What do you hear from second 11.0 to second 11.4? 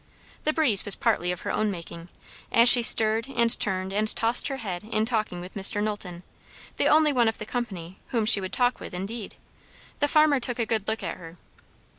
at her.